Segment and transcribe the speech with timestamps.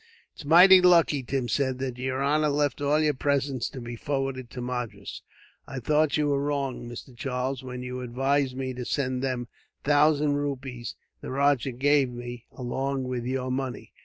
[0.33, 4.49] "It's mighty lucky," Tim said, "that yer honor left all your presents to be forwarded
[4.49, 5.21] to Madras.
[5.67, 7.15] I thought you were wrong, Mr.
[7.15, 9.47] Charles, when you advised me to send them
[9.83, 13.93] thousand rupees the rajah gave me, along with your money.